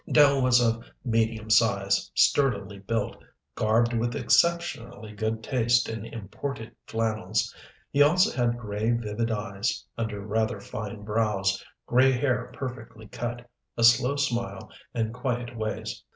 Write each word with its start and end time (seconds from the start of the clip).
Dell 0.11 0.41
was 0.41 0.59
of 0.59 0.83
medium 1.05 1.51
size, 1.51 2.09
sturdily 2.15 2.79
built, 2.79 3.23
garbed 3.53 3.93
with 3.93 4.15
exceptionally 4.15 5.11
good 5.11 5.43
taste 5.43 5.87
in 5.87 6.07
imported 6.07 6.75
flannels. 6.87 7.53
He 7.91 8.01
also 8.01 8.35
had 8.35 8.57
gray, 8.57 8.93
vivid 8.93 9.29
eyes, 9.29 9.85
under 9.99 10.25
rather 10.25 10.59
fine 10.59 11.03
brows, 11.03 11.63
gray 11.85 12.11
hair 12.13 12.51
perfectly 12.51 13.07
cut, 13.09 13.47
a 13.77 13.83
slow 13.83 14.15
smile 14.15 14.71
and 14.91 15.13
quiet 15.13 15.55
ways. 15.55 16.03